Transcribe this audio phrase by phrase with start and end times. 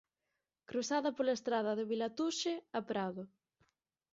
[0.69, 3.23] Cruzada pola estrada de Vilatuxe a Prado.